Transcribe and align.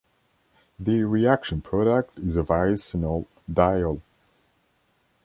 The 0.79 1.03
reaction 1.03 1.61
product 1.61 2.17
is 2.17 2.35
a 2.35 2.41
vicinal 2.41 3.27
diol. 3.47 4.01